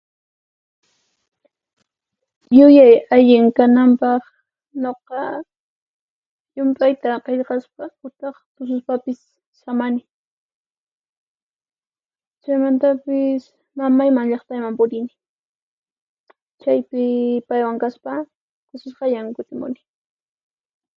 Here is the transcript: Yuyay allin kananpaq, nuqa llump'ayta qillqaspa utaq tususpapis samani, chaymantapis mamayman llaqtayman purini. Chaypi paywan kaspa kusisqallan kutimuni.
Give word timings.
Yuyay 2.57 2.93
allin 3.15 3.45
kananpaq, 3.57 4.23
nuqa 4.81 5.21
llump'ayta 6.53 7.11
qillqaspa 7.25 7.83
utaq 8.07 8.35
tususpapis 8.55 9.19
samani, 9.61 10.01
chaymantapis 12.43 13.43
mamayman 13.77 14.27
llaqtayman 14.31 14.73
purini. 14.79 15.13
Chaypi 16.61 17.03
paywan 17.47 17.77
kaspa 17.83 18.13
kusisqallan 18.69 19.27
kutimuni. 19.35 19.79